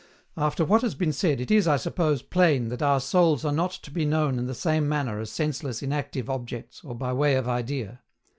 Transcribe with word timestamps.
After 0.35 0.65
what 0.65 0.81
has 0.81 0.95
been 0.95 1.13
said, 1.13 1.39
it 1.39 1.51
is, 1.51 1.67
I 1.67 1.77
suppose, 1.77 2.23
plain 2.23 2.69
that 2.69 2.81
our 2.81 2.99
souls 2.99 3.45
are 3.45 3.51
not 3.51 3.69
to 3.73 3.91
be 3.91 4.03
known 4.03 4.39
in 4.39 4.47
the 4.47 4.55
same 4.55 4.89
manner 4.89 5.19
as 5.19 5.29
senseless, 5.31 5.83
inactive 5.83 6.27
objects, 6.27 6.83
or 6.83 6.95
by 6.95 7.13
way 7.13 7.35
of 7.35 7.47
idea. 7.47 8.01